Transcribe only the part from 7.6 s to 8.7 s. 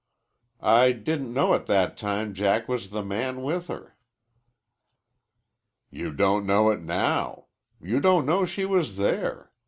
You don't know she